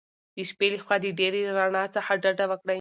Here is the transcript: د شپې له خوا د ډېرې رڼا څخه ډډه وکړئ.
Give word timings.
د 0.35 0.37
شپې 0.49 0.67
له 0.73 0.79
خوا 0.83 0.95
د 1.01 1.07
ډېرې 1.19 1.41
رڼا 1.57 1.83
څخه 1.95 2.11
ډډه 2.23 2.45
وکړئ. 2.47 2.69